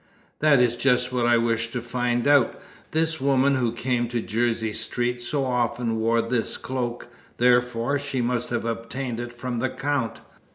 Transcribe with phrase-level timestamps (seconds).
[0.39, 2.59] "That is just what I wish to find out.
[2.89, 8.49] This woman who came to Jersey Street so often wore this cloak; therefore, she must
[8.49, 10.21] have obtained it from the Count.